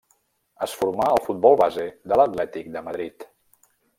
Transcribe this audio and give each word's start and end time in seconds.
Es 0.65 0.71
formà 0.77 1.05
al 1.09 1.21
futbol 1.27 1.59
base 1.61 1.85
de 2.13 2.19
l'Atlètic 2.21 2.73
de 2.79 2.85
Madrid. 2.89 3.31